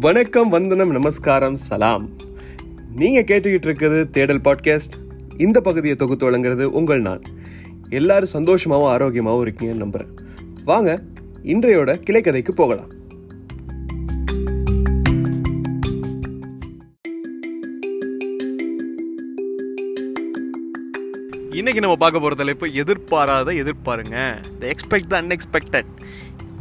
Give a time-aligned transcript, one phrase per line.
[0.00, 2.08] வணக்கம் வந்தனம் நமஸ்காரம் சலாம்.
[2.96, 4.96] நீங்க கேட்டுக்கிட்டு இருக்கிறது தேடல் பாட்காஸ்ட்.
[5.36, 7.22] இந்த பகுதியை தொகுத்து வழங்குறது உங்கள் நான்.
[7.88, 10.18] எல்லாரும் சந்தோஷமாகவும் ஆரோக்கியமாகவும் இருக்கீங்கன்னு நம்புறேன்.
[10.64, 11.02] வாங்க
[11.42, 12.94] இன்றையோட கிளைக்கதைக்கு போகலாம்.
[21.50, 24.36] இன்னைக்கு நம்ம பார்க்க போகிற தலைப்பு எதிர்பாராத எதிர்பாருங்க.
[24.58, 25.86] த எக்ஸ்பெக்ட் த அன்எக்ஸ்பெக்டட்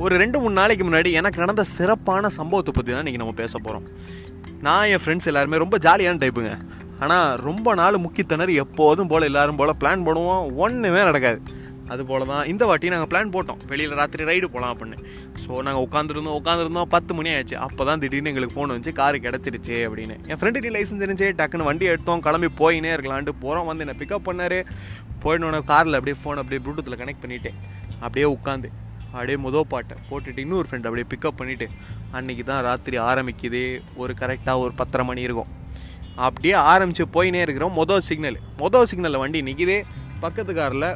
[0.03, 3.85] ஒரு ரெண்டு மூணு நாளைக்கு முன்னாடி எனக்கு நடந்த சிறப்பான சம்பவத்தை பற்றி தான் இன்றைக்கி நம்ம பேச போகிறோம்
[4.65, 6.53] நான் என் ஃப்ரெண்ட்ஸ் எல்லாருமே ரொம்ப ஜாலியான டைப்புங்க
[7.03, 10.43] ஆனால் ரொம்ப நாள் முக்கித்தனர் எப்போதும் போல் எல்லாரும் போல் பிளான் பண்ணுவோம்.
[10.63, 11.39] ஒன்றுமே நடக்காது.
[11.93, 13.59] அது போல தான் இந்த வாட்டி நாங்கள் பிளான் போட்டோம்.
[13.71, 14.97] வெளியில் ராத்திரி ரைடு போகலாம் அப்படின்னு.
[15.43, 17.57] ஸோ நாங்கள் உட்காந்துருந்தோம் உட்காந்துருந்தோம் பத்து மணி ஆயிடுச்சு.
[17.65, 18.93] அப்போ தான் திடீர்னு எங்களுக்கு ஃபோன் வந்துச்சு.
[19.01, 20.17] காரு கிடச்சிருச்சு அப்படின்னு.
[20.31, 21.29] என் ஃப்ரெண்டு லைசன்ஸ் இருந்துச்சு.
[21.41, 22.23] டக்குன்னு வண்டி எடுத்தோம்.
[22.27, 24.59] கிளம்பி போயினே இருக்கலான்ட்டு போகிறோம் வந்து என்னை பிக்கப் பண்ணார்.
[25.25, 27.53] போயிடணும் காரில் அப்படியே ஃபோன் அப்படியே ப்ளூடூத்தில் கனெக்ட் பண்ணிவிட்டு
[28.05, 28.69] அப்படியே உட்காந்து
[29.15, 31.67] அப்படியே மொதல் பாட்டை போட்டுட்டு இன்னொரு ஃப்ரெண்ட் அப்படியே பிக்கப் பண்ணிவிட்டு
[32.17, 33.63] அன்றைக்கி தான் ராத்திரி ஆரம்பிக்குது.
[34.01, 35.51] ஒரு கரெக்டாக ஒரு பத்தரை மணி இருக்கும்.
[36.27, 37.73] அப்படியே ஆரம்பித்து போயினே இருக்கிறோம்.
[37.79, 39.77] மொதல் சிக்னல் மொதல் சிக்னலில் வண்டி நிற்கிது
[40.23, 40.89] பக்கத்து காரில்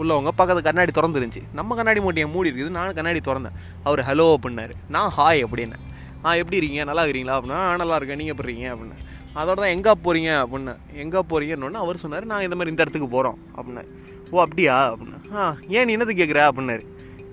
[0.00, 1.42] உள்ளவங்க பக்கத்து கண்ணாடி திறந்துருந்துச்சு.
[1.58, 2.76] நம்ம கண்ணாடி மூட்டையை மூடி இருக்குது.
[2.76, 3.56] நானும் கண்ணாடி திறந்தேன்.
[3.88, 4.74] அவர் ஹலோ அப்படின்னாரு.
[4.94, 5.82] நான் ஹாய் அப்படின்னேன்
[6.24, 6.84] ஆ எப்படி இருக்கீங்க?
[6.88, 7.36] நல்லா இருக்கிறீங்களா?
[7.38, 8.18] அப்படின்னா நல்லா இருக்கேன்.
[8.20, 8.72] நீங்கள் எப்படி இருக்கீங்க?
[8.74, 8.96] அப்படின்னு.
[9.40, 10.72] அதோட தான் எங்கே போகிறீங்க அப்படின்னு.
[11.04, 12.28] எங்கே போகிறீங்கன்னு அவர் சொன்னார்.
[12.30, 13.90] நாங்கள் இந்த மாதிரி இந்த இடத்துக்கு போகிறோம் அப்படின்னாரு
[14.34, 14.76] ஓ அப்படியா?
[14.92, 15.18] அப்படின்னு.
[15.38, 16.84] ஆ ஏன் நீ என்னது கேட்குற அப்படின்னாரு.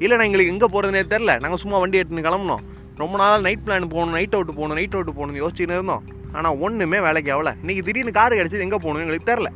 [0.03, 2.63] இல்லைண்ணா எங்களுக்கு எங்கே போகிறதுனே தெரில நாங்கள் சும்மா வண்டி எடுத்துன்னு கிளம்புனோம்.
[3.01, 6.05] ரொம்ப நாளாக நைட் பிளான் போகணும் நைட் அவுட் போகணும் நைட் அவுட் போகணும்னு யோசிச்சுன்னு இருந்தோம்.
[6.37, 7.51] ஆனால் ஒன்றுமே வேலைக்கு ஆகல.
[7.63, 9.51] இன்றைக்கி திடீர்னு கார் கிடச்சிது எங்கே போகணும் எங்களுக்கு தெரில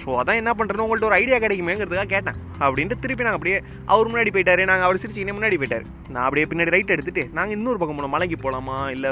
[0.00, 2.36] ஸோ அதான் என்ன பண்ணுறதுன்னு உங்கள்ட்ட ஒரு ஐடியா கிடைக்குமேங்கிறதுக்காக கேட்டேன்.
[2.64, 3.58] அப்படின்ட்டு திருப்பி நாங்கள் அப்படியே
[3.92, 5.84] அவர் முன்னாடி போயிட்டார் நாங்கள் அவர் சிரிச்சிக்கினே முன்னாடி போயிட்டார்.
[6.12, 8.14] நான் அப்படியே பின்னாடி ரைட் எடுத்துகிட்டு நாங்கள் இன்னொரு பக்கம் போனோம்.
[8.14, 9.10] மலைக்கு போகலாமா இல்லை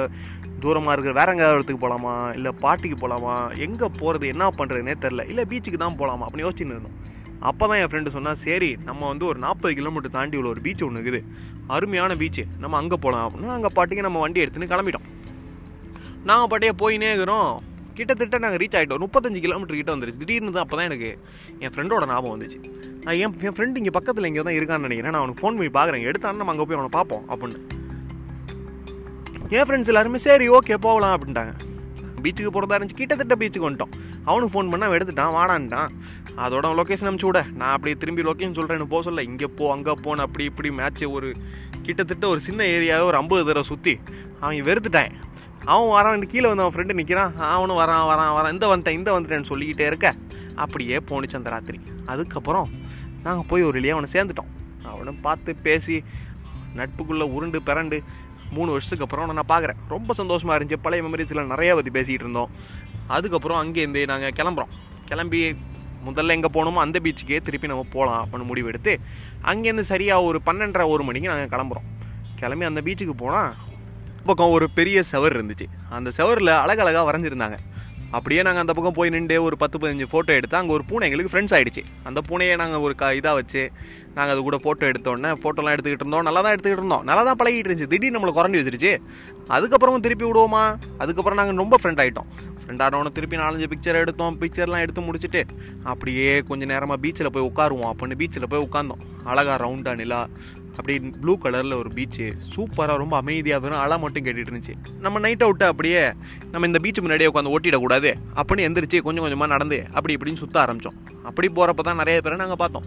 [0.63, 3.35] தூரமாக இருக்கிற வேற எங்கேயாவது இடத்துக்கு போகலாமா இல்லை பாட்டிக்கு போகலாமா
[3.67, 6.99] எங்கே போகிறது என்ன பண்ணுறதுனே தெரில இல்லை பீச்சுக்கு தான் போகலாமா அப்படின்னு யோசிச்சுன்னு இருந்தோம்.
[7.49, 10.85] அப்போ தான் என் ஃப்ரெண்டு சொன்னால் சரி நம்ம வந்து ஒரு நாற்பது கிலோமீட்டர் தாண்டி உள்ள ஒரு பீச்
[10.87, 11.21] ஒன்று இருக்குது.
[11.77, 15.07] அருமையான பீச்சு நம்ம அங்கே போகலாம் அப்படின்னா அங்கே பாட்டிங்க நம்ம வண்டி எடுத்துன்னு கிளம்பிட்டோம்.
[16.31, 17.51] நாங்கள் பாட்டியே போயினே இருக்கிறோம்.
[17.99, 20.21] கிட்டத்தட்ட நாங்கள் ரீச் ஆகிட்டோம் முப்பத்தஞ்சு கிலோமீட்டர் கிட்ட வந்துருச்சு.
[20.23, 21.11] திடீர்னு தான் அப்போ தான் எனக்கு
[21.63, 22.59] என் ஃப்ரெண்டோட ஞாபகம் வந்துச்சு.
[23.05, 25.13] நான் என் என் ஃப்ரெண்டு இங்கே பக்கத்தில் இங்கே தான் இருக்கான்னு நினைக்கிறேன்.
[25.15, 27.59] நான் அவனுக்கு ஃபோன் பண்ணி பார்க்குறேன் எடுத்தான்னு நம்ம அங்கே போய் அவனை பார்ப்போம் அப்படின்னு.
[29.57, 31.55] என் ஃப்ரெண்ட்ஸ் எல்லாருமே சரி ஓகே போகலாம் அப்படின்ட்டாங்க.
[32.25, 32.99] பீச்சுக்கு போகிறதா இருந்துச்சு.
[33.01, 33.95] கிட்டத்தட்ட பீச்சுக்கு வந்துட்டோம்.
[34.29, 35.33] அவனுக்கு ஃபோன் பண்ணால் எடுத்துட்டான்.
[35.39, 35.91] வாடான்ட்டான்.
[36.45, 37.43] அதோட லொக்கேஷன் அனுப்பிச்சு விட.
[37.61, 39.23] நான் அப்படி திரும்பி லொக்கேஷன் சொல்கிறேன் போக சொல்ல.
[39.31, 41.31] இங்கே போ அங்கே போன்னு அப்படி இப்படி மேட்ச்சு ஒரு
[41.87, 43.95] கிட்டத்தட்ட ஒரு சின்ன ஏரியாவை ஒரு ஐம்பது தடவை சுற்றி
[44.41, 45.13] அவன் வெறுத்துட்டேன்.
[45.73, 46.27] அவன் வரான்.
[46.33, 48.55] கீழே வந்து அவன் ஃப்ரெண்டு நிற்கிறான் அவனும் வரான் வரான் வரான்.
[48.57, 50.09] இந்த வந்துட்டேன் இந்த வந்துட்டேன்னு சொல்லிக்கிட்டே இருக்க.
[50.65, 51.79] அப்படியே போணுச்சு அந்த ராத்திரி
[52.13, 52.69] அதுக்கப்புறம்
[53.27, 54.51] நாங்கள் போய் ஒரு வழியாக அவனை சேர்ந்துட்டோம்.
[54.93, 55.97] அவனை பார்த்து பேசி
[56.79, 57.99] நட்புக்குள்ளே உருண்டு பிறண்டு
[58.57, 59.81] மூணு வருஷத்துக்கு அப்புறம் நான் பார்க்குறேன்.
[59.95, 60.79] ரொம்ப சந்தோஷமாக இருந்துச்சு.
[60.87, 62.53] பழைய மெமரிஸில் நிறையா பற்றி பேசிகிட்டு இருந்தோம்.
[63.17, 64.73] அதுக்கப்புறம் அங்கேருந்து நாங்கள் கிளம்புறோம்.
[65.11, 65.41] கிளம்பி
[66.07, 68.93] முதல்ல எங்கே போகணுமோ அந்த பீச்சுக்கே திருப்பி நம்ம போகலாம் அப்படின்னு முடிவு எடுத்து
[69.51, 71.89] அங்கேருந்து சரியாக ஒரு பன்னெண்டரை ஒரு மணிக்கு நாங்கள் கிளம்புறோம்.
[72.41, 73.51] கிளம்பி அந்த பீச்சுக்கு போனால்
[74.29, 75.67] பக்கம் ஒரு பெரிய செவர் இருந்துச்சு.
[75.97, 77.59] அந்த செவரில் அழகழகாக வரைஞ்சிருந்தாங்க.
[78.17, 81.33] அப்படியே நாங்கள் அந்த பக்கம் போய் நின்று ஒரு பத்து பதினஞ்சு ஃபோட்டோ எடுத்து அங்கே ஒரு பூனை எங்களுக்கு
[81.33, 83.63] ஃப்ரெண்ட்ஸ் ஆகிடுச்சு அந்த பூனையை நாங்கள் ஒரு க இதாக வச்சு
[84.17, 86.25] நாங்கள் அது கூட ஃபோட்டோ எடுத்தோடனே ஃபோட்டோலாம் எடுத்துக்கிட்டு இருந்தோம்.
[86.29, 87.05] நல்லா தான் எடுத்துக்கிட்டு இருந்தோம்.
[87.11, 87.91] நல்லா தான் பழகிட்டு இருந்துச்சு.
[87.93, 88.93] திடீர்னு நம்மளை குறைஞ்சி வச்சிருச்சு
[89.57, 90.65] அதுக்கப்புறமும் திருப்பி விடுவோமா?
[91.03, 92.29] அதுக்கப்புறம் நாங்கள் ரொம்ப ஃப்ரெண்ட் ஆகிட்டோம்
[92.63, 94.35] ஃப்ரெண்ட் ஆனவனு திருப்பி நாலஞ்சு பிக்சர் எடுத்தோம்.
[94.41, 95.43] பிக்சர்லாம் எடுத்து முடிச்சுட்டு
[95.93, 97.91] அப்படியே கொஞ்சம் நேரமாக பீச்சில் போய் உட்காருவோம்.
[97.93, 100.21] அப்படின்னு பீச்சில் போய் உட்காந்தோம் அழகா ரவுண்டாக நிலா
[100.81, 104.75] அப்படி ப்ளூ கலரில் ஒரு பீச்சு சூப்பராக ரொம்ப அமைதியாக வரும் அலை மட்டும் கேட்டுட்டு இருந்துச்சு.
[105.05, 106.03] நம்ம நைட் அவுட்டை அப்படியே
[106.53, 108.13] நம்ம இந்த பீச்சு முன்னாடியே உட்காந்து ஓட்டிடக்கூடாது.
[108.39, 110.99] அப்படின்னு எந்திரிச்சு கொஞ்சம் கொஞ்சமாக நடந்து அப்படி இப்படின்னு சுற்ற ஆரம்பித்தோம்
[111.31, 112.87] அப்படி போகிறப்ப தான் நிறைய பேரை நாங்கள் பார்த்தோம்.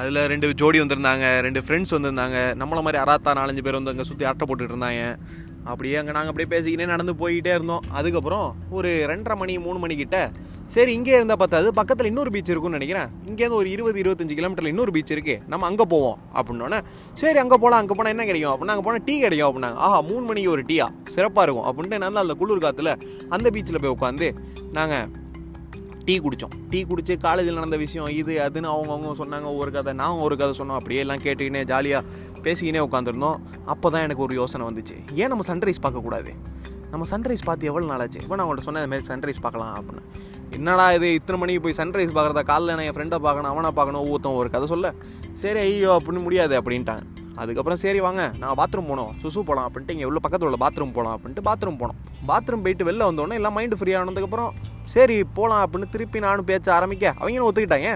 [0.00, 2.38] அதில் ரெண்டு ஜோடி வந்திருந்தாங்க ரெண்டு ஃப்ரெண்ட்ஸ் வந்திருந்தாங்க.
[2.60, 5.02] நம்மளை மாதிரி அராத்தா நாலஞ்சு பேர் வந்து அங்கே சுற்றி அரட்டை போட்டுட்டு இருந்தாங்க.
[5.70, 7.86] அப்படியே அங்கே நாங்கள் அப்படியே பேசிக்கினே நடந்து போய்கிட்டே இருந்தோம்.
[7.98, 8.46] அதுக்கப்புறம்
[8.76, 10.18] ஒரு ரெண்டரை மணி மூணு மணிக்கிட்ட
[10.74, 13.08] சரி இங்கே இருந்தால் பார்த்தாது பக்கத்தில் இன்னொரு பீச் இருக்கும்னு நினைக்கிறேன்.
[13.28, 16.78] இங்கேருந்து ஒரு இருபது இருபத்தஞ்சு கிலோமீட்டரில் இன்னொரு பீச் இருக்குது நம்ம அங்கே போவோம் அப்படின்னோடனே
[17.20, 19.78] சரி அங்கே போகலாம் அங்கே போனால் என்ன கிடைக்கும் அப்படின்னு அங்கே போனால் டீ கிடைக்கும் அப்படின்னாங்க.
[19.86, 20.86] ஆஹா மூணு மணிக்கு ஒரு டீயா?
[21.14, 21.66] சிறப்பாக இருக்கும்.
[21.70, 22.92] அப்படின்ட்டு நல்லா அந்த குளிர் காத்தில்
[23.36, 24.28] அந்த பீச்சில் போய் உட்காந்து
[24.78, 25.06] நாங்கள்
[26.06, 29.48] டீ குடித்தோம் டீ குடித்து காலேஜில் நடந்த விஷயம் இது அதுன்னு அவங்கவுங்க சொன்னாங்க.
[29.60, 30.78] ஒரு கதை நான் ஒரு கதை சொன்னோம்.
[30.80, 32.02] அப்படியே எல்லாம் கேட்டுக்கினே ஜாலியாக
[32.46, 33.38] பேசிக்கினே உட்காந்துருந்தோம்
[33.72, 34.96] அப்போ தான் எனக்கு ஒரு யோசனை வந்துச்சு.
[35.22, 36.32] ஏன் நம்ம சன்ரைஸ் பார்க்கக்கூடாது?
[36.92, 38.20] நம்ம சன்ரைஸ் பார்த்து எவ்வளோ நாளாச்சு?
[38.24, 40.04] இப்போ நான் அவங்கள்ட்ட சொன்னேன் அதுமாரி சன்ரைஸ் பார்க்கலாம் அப்படின்னு.
[40.56, 42.42] என்னடா இது இத்தனை மணிக்கு போய் சன்ரைஸ் பார்க்குறதா?
[42.50, 44.88] காலைல நான் என் ஃப்ரெண்டை பார்க்கணும் அவனை பார்க்கணும் ஒவ்வொருத்தன் ஒரு கதை சொல்ல.
[45.42, 47.04] சரி ஐயோ அப்படின்னு முடியாது அப்படின்ட்டாங்க.
[47.40, 49.12] அதுக்கப்புறம் சரி வாங்க நான் பாத்ரூம் போனோம்.
[49.22, 51.98] சுசு போகலாம் அப்படின்ட்டு இங்கே உள்ள பக்கத்தில் உள்ள பாத்ரூம் போகலாம் அப்படின்ட்டு பாத்ரூம் போனோம்.
[52.30, 54.50] பாத்ரூம் போயிட்டு வெளில வந்தோடனே எல்லாம் மைண்டு ஃப்ரீ ஆனதுக்கப்புறம்
[54.94, 57.06] சரி போகலாம் அப்படின்னு திருப்பி நானும் பேச்ச ஆரம்பிக்க.
[57.20, 57.92] அவங்களும் ஒத்துக்கிட்டாங்க.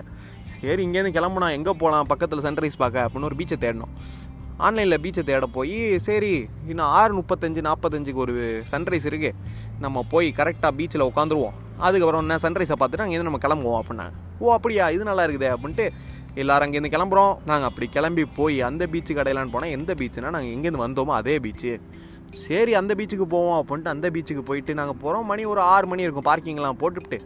[0.54, 3.92] சரி இங்கேருந்து கிளம்புனா எங்கே போகலாம் பக்கத்தில் சன்ரைஸ் பார்க்க அப்படின்னு ஒரு பீச்சை தேடணும்
[4.66, 5.76] ஆன்லைனில் பீச்சை தேட போய்
[6.06, 6.32] சரி
[6.70, 8.34] இன்னும் ஆறு முப்பத்தஞ்சு நாற்பத்தஞ்சுக்கு ஒரு
[8.72, 9.36] சன்ரைஸ் இருக்குது
[9.84, 11.56] நம்ம போய் கரெக்டாக பீச்சில் உட்காந்துருவோம்.
[11.86, 14.14] அதுக்கப்புறம் என்ன சன்ரைஸை பார்த்துட்டு அங்கேருந்து நம்ம கிளம்புவோம் அப்படின்னாங்க.
[14.42, 14.84] ஓ அப்படியா?
[14.96, 15.86] இது நல்லா இருக்குதே அப்படின்ட்டு
[16.42, 17.34] எல்லாரும் அங்கேருந்து கிளம்புறோம்.
[17.50, 21.72] நாங்கள் அப்படி கிளம்பி போய் அந்த பீச்சு கடையிலான்னு போனால் எந்த பீச்சுனா நாங்கள் எங்கேருந்து வந்தோமோ அதே பீச்சு
[22.44, 26.28] சரி அந்த பீச்சுக்கு போவோம் அப்படின்ட்டு அந்த பீச்சுக்கு போயிட்டு நாங்கள் போகிறோம் மணி ஒரு ஆறு மணி இருக்கும்
[26.30, 27.18] பார்க்கிங்லாம் போட்டுவிட்டு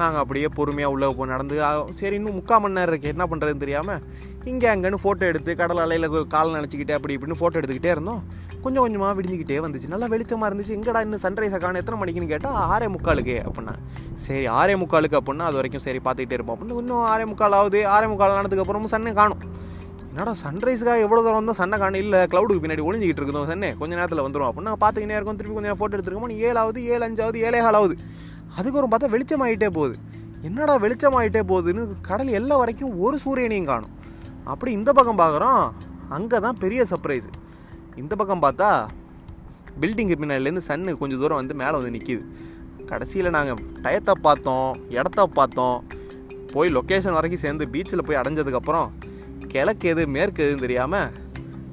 [0.00, 1.56] நாங்கள் அப்படியே பொறுமையாக உள்ளே போய் நடந்து
[2.00, 4.02] சரி இன்னும் முக்கால் மணி நேரம் இருக்குது என்ன பண்ணுறதுன்னு தெரியாமல்
[4.50, 8.22] இங்கே அங்கேன்னு ஃபோட்டோ எடுத்து கடல் அலையில் கால் நினச்சிக்கிட்டே அப்படி இப்படின்னு ஃபோட்டோ எடுத்துக்கிட்டே இருந்தோம்.
[8.64, 9.88] கொஞ்சம் கொஞ்சமாக விடிஞ்சிக்கிட்டே வந்துச்சு.
[9.92, 10.74] நல்லா வெளிச்சமாக இருந்துச்சு.
[10.78, 11.80] எங்கடா இன்னும் சன்ரைஸை காணும்?
[11.82, 13.74] எத்தனை மணிக்குன்னு கேட்டால் ஆறே முக்காலுக்கு அப்படின்னா.
[14.24, 17.80] சரி ஆறே முக்காலுக்கு அப்படின்னா அது வரைக்கும் சரி பார்த்துக்கிட்டே இருப்போம் அப்படின்னு இன்னும் ஆறே முக்கால் ஆகுது.
[17.94, 19.42] ஆறே முக்கால் ஆனதுக்கப்புறமும் சன்னே காணும்.
[20.10, 21.58] என்னடா சன்ரைஸுக்காக எவ்வளோ தூரம் வந்தோம்?
[21.62, 22.00] சண்டை காணும்.
[22.04, 23.70] இல்லை க்ளவுடுக்கு பின்னாடி ஒளிஞ்சிக்கிட்டு இருக்கோம் சன்னே?
[23.80, 25.38] கொஞ்சம் நேரத்தில் வந்துடும் அப்படின்னா பார்த்துக்கினே இருக்கும்.
[25.40, 27.96] திருப்பி கொஞ்சம் ஃபோட்டோ எடுத்துருக்கோம் ஏழாவது ஏழு அஞ்சாவது ஏழே காலாவது
[28.58, 29.96] அதுக்கப்புறம் பார்த்தா வெளிச்சமாயிட்டே போகுது.
[30.48, 33.94] என்னடா வெளிச்சமாயிட்டே போகுதுன்னு கடல் எல்லா வரைக்கும் ஒரு சூரியனையும் காணும்.
[34.52, 35.64] அப்படி இந்த பக்கம் பார்க்குறோம்.
[36.16, 37.30] அங்கே தான் பெரிய சர்ப்ரைஸு
[38.02, 38.70] இந்த பக்கம் பார்த்தா
[39.82, 42.22] பில்டிங்கு பின்னாடிலேருந்து சன்னு கொஞ்சம் தூரம் வந்து மேலே வந்து நிற்கிது
[42.90, 45.78] கடைசியில் நாங்கள் டயத்தை பார்த்தோம் இடத்த பார்த்தோம்.
[46.52, 48.88] போய் லொக்கேஷன் வரைக்கும் சேர்ந்து பீச்சில் போய் அடைஞ்சதுக்கப்புறம்
[49.52, 51.12] கிழக்கு எது மேற்கு எதுன்னு தெரியாமல்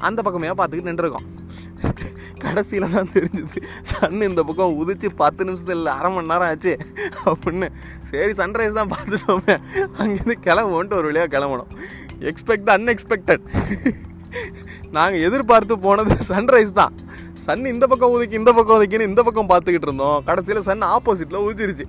[0.08, 1.28] அந்த பக்கமே பார்த்துக்கிட்டு நின்றுருக்கோம்.
[2.44, 3.60] கடைசியில் தான் தெரிஞ்சுது
[3.92, 6.74] சன் இந்த பக்கம் உதிச்சு பத்து நிமிஷத்தில் இல்லை அரை மணி நேரம் ஆச்சு
[7.32, 7.68] அப்படின்னு.
[8.12, 9.56] சரி சன்ரைஸ் தான் பார்த்துட்டோமே.
[10.00, 11.72] அங்கேருந்து கிளம்புவோன்ட்டு ஒரு வழியாக கிளம்பணும்.
[12.32, 13.44] எக்ஸ்பெக்ட் அன்எக்ஸ்பெக்டட்
[14.96, 16.94] நாங்கள் எதிர்பார்த்து போனது சன்ரைஸ் தான்.
[17.46, 20.18] சன் இந்த பக்கம் உதிக்கி இந்த பக்கம் உதிக்கின்னு இந்த பக்கம் பார்த்துக்கிட்டு இருந்தோம்.
[20.28, 21.86] கடைசியில் சன் ஆப்போசிட்டில் உதிச்சிருச்சு.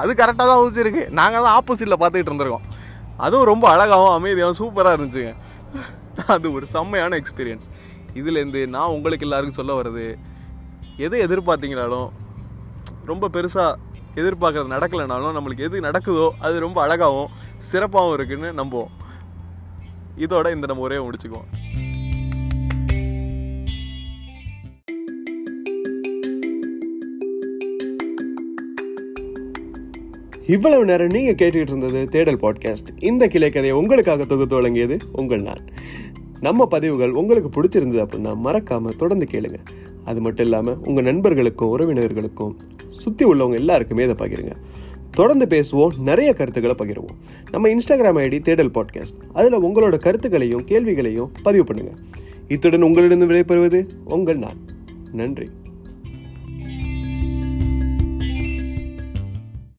[0.00, 1.04] அது கரெக்டாக தான் உதிச்சிருக்கு.
[1.20, 2.66] நாங்கள் தான் ஆப்போசிட்டில் பார்த்துக்கிட்டு இருந்திருக்கோம்.
[3.26, 5.34] அதுவும் ரொம்ப அழகாகவும் அமைதியாகவும் சூப்பராக இருந்துச்சுங்க.
[6.34, 7.68] அது ஒரு செம்மையான எக்ஸ்பீரியன்ஸ்
[8.20, 10.06] இதுலேருந்து நான் உங்களுக்கு எல்லாருக்கும் சொல்ல வர்றது
[11.06, 12.08] எது எதிர்பார்த்தீங்கனாலும்
[13.10, 13.76] ரொம்ப பெருசாக
[14.20, 17.30] எதிர்பார்க்குறது நடக்கலைனாலும் நம்மளுக்கு எது நடக்குதோ அது ரொம்ப அழகாகவும்
[17.68, 18.92] சிறப்பாகவும் இருக்குதுன்னு நம்புவோம்.
[20.16, 21.66] இதோட இந்த நம்ம ஒரே முடிச்சுக்குவோம்.
[30.46, 35.64] இவ்வளவு நேரம் நீங்க கேட்டுக்கிட்டு இருந்தது தேடல் பாட்காஸ்ட் இந்த கிளை கதையை உங்களுக்காக தொகுத்து வழங்கியது உங்கள் நான்.
[36.40, 39.58] நம்ம பதிவுகள் உங்களுக்கு பிடிச்சிருந்தது அப்படின்னா மறக்காம தொடர்ந்து கேளுங்க.
[40.04, 42.56] அது மட்டும் இல்லாமல் உங்கள் நண்பர்களுக்கும் உறவினர்களுக்கும்
[42.90, 44.56] சுற்றி உள்ளவங்க எல்லாருக்குமே இதை பகிருங்க.
[45.10, 47.16] தொடர்ந்து பேசுவோம் நிறைய கருத்துக்களை பகிர்வோம்.
[47.50, 51.96] நம்ம இன்ஸ்டாகிராம் ஐடி தேடல் பாட்காஸ்ட் அதில் உங்களோட கருத்துக்களையும் கேள்விகளையும் பதிவு பண்ணுங்கள்
[52.48, 54.56] இத்துடன் உங்களிடம் விடைபெறுவது உங்கள் நான்.
[55.12, 55.48] நன்றி.